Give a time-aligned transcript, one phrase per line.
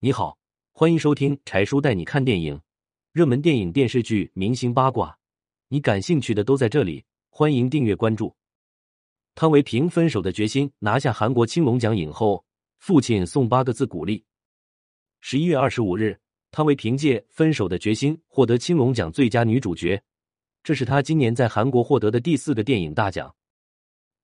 [0.00, 0.38] 你好，
[0.70, 2.60] 欢迎收听柴叔带你看电影，
[3.10, 5.18] 热门电影、电视剧、明星八卦，
[5.66, 7.04] 你感兴趣的都在这里。
[7.30, 8.32] 欢迎订阅关注。
[9.34, 12.44] 汤唯凭分手的决心拿下韩国青龙奖影后，
[12.78, 14.24] 父亲送八个字鼓励。
[15.20, 16.16] 十一月二十五日，
[16.52, 20.00] 汤唯凭借《分手的决心》获得青龙奖最佳女主角，
[20.62, 23.34] 这是她今年在韩国获得的第四个电影大奖。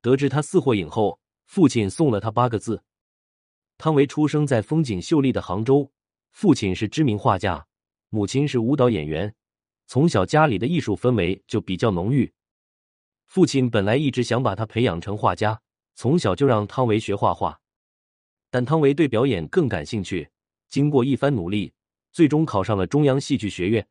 [0.00, 2.80] 得知她四获影后，父亲送了她八个字。
[3.84, 5.92] 汤唯出生在风景秀丽的杭州，
[6.30, 7.66] 父亲是知名画家，
[8.08, 9.34] 母亲是舞蹈演员，
[9.86, 12.32] 从小家里的艺术氛围就比较浓郁。
[13.26, 15.60] 父亲本来一直想把他培养成画家，
[15.96, 17.60] 从小就让汤唯学画画，
[18.48, 20.30] 但汤唯对表演更感兴趣。
[20.70, 21.74] 经过一番努力，
[22.10, 23.86] 最终考上了中央戏剧学院，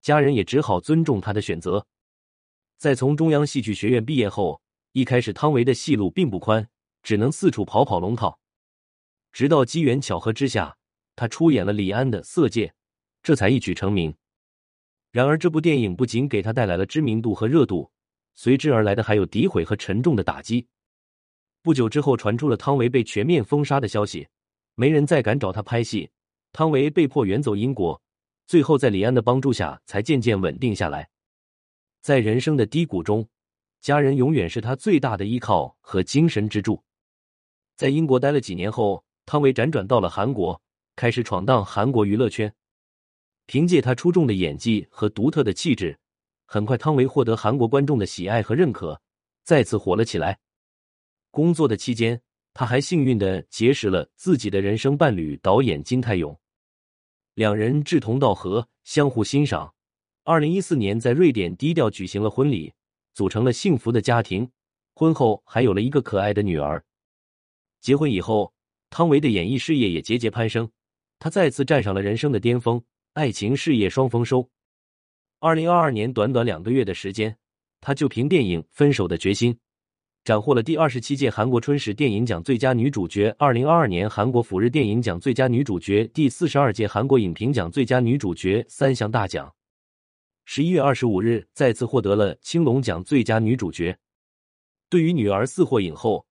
[0.00, 1.86] 家人也只好尊重他的选择。
[2.78, 6.66] 在从中央戏剧学院毕业后，一开始汤唯的戏路并不宽，
[7.02, 8.40] 只能四处跑跑龙套。
[9.34, 10.76] 直到机缘巧合之下，
[11.16, 12.68] 他出演了李安的《色戒》，
[13.20, 14.14] 这才一举成名。
[15.10, 17.90] 然而，这部电影不仅给他带来了知名度和热度，
[18.36, 20.68] 随之而来的还有诋毁和沉重的打击。
[21.62, 24.28] 不久之后，传出了汤唯被全面封杀的消息，
[24.76, 26.08] 没人再敢找他拍戏，
[26.52, 28.00] 汤唯被迫远走英国。
[28.46, 31.10] 最后，在李安的帮助下，才渐渐稳定下来。
[32.02, 33.28] 在人生的低谷中，
[33.80, 36.84] 家人永远是他最大的依靠和精神支柱。
[37.74, 39.04] 在英国待了几年后。
[39.26, 40.60] 汤唯辗转到了韩国，
[40.96, 42.54] 开始闯荡韩国娱乐圈。
[43.46, 45.98] 凭借他出众的演技和独特的气质，
[46.46, 49.00] 很快汤唯获得韩国观众的喜爱和认可，
[49.42, 50.38] 再次火了起来。
[51.30, 52.20] 工作的期间，
[52.54, 56.38] 他还幸运的结识了自己的人生伴侣导演金泰勇，
[57.34, 59.74] 两人志同道合，相互欣赏。
[60.22, 62.72] 二零一四年，在瑞典低调举行了婚礼，
[63.12, 64.50] 组成了幸福的家庭。
[64.94, 66.82] 婚后还有了一个可爱的女儿。
[67.80, 68.53] 结婚以后。
[68.96, 70.70] 汤唯的演艺事业也节节攀升，
[71.18, 72.80] 她再次站上了人生的巅峰，
[73.14, 74.48] 爱情事业双丰收。
[75.40, 77.36] 二零二二年短短两个月的时间，
[77.80, 79.52] 她就凭电影《分手的决心》
[80.22, 89.52] 斩获了第二十七届韩国春史电影奖最佳女主角、二零二二年韩国辅日电影奖最佳女主角、第四十二届韩国影评奖最佳女主角三项大奖。
[90.44, 93.98] 十一月二十五日，再次获得了青龙奖最佳女主角。
[94.88, 96.24] 对于女儿四获影后，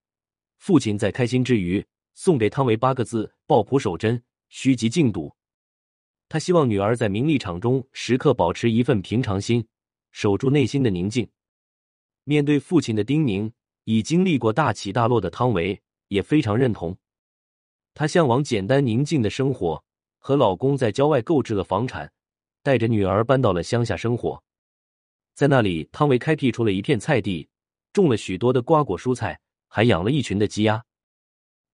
[0.60, 1.86] 父亲在开心之余。
[2.14, 5.34] 送给汤唯八个字：抱朴守贞，虚极静笃。
[6.30, 9.68] 他希望女儿在名利场中时刻保持一份平常心，
[10.12, 11.28] 守住内心的宁静。
[12.24, 13.52] 面对父亲的叮咛，
[13.84, 16.98] 已经历过大起大落的汤唯也非常认同。
[17.94, 19.84] 她向往简单宁静的生活，
[20.18, 22.12] 和老公在郊外购置了房产，
[22.64, 24.42] 带着女儿搬到了乡下生活。
[25.36, 27.48] 在那里，汤唯开辟出了一片菜地，
[27.92, 30.84] 种了许多的瓜果蔬菜，还养了一群的鸡鸭。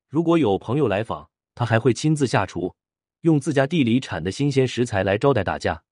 [0.09, 2.75] 如果有朋友来访，他还会亲自下厨，
[3.21, 5.83] 用自家地里产的新鲜食材来招待大家。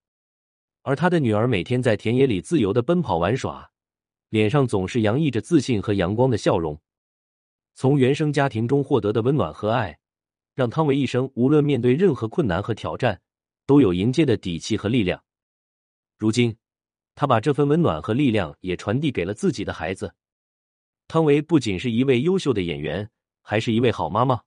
[0.81, 3.69] 而他的女儿每天在田野里自由的奔跑玩耍，
[4.29, 6.81] 脸上总是洋溢着自信和阳光的笑容。
[7.75, 9.99] 从原生家庭中获得的温暖和爱，
[10.55, 13.21] 让汤唯一生无论面对任何困难和挑战，
[13.67, 15.23] 都有迎接的底气和力量。
[16.17, 16.57] 如今，
[17.13, 20.15] 他把这份温暖和力量也传递给了自己的孩子。
[21.07, 23.07] 汤唯不仅是一位优秀的演员。
[23.49, 24.41] 还是一位好妈妈。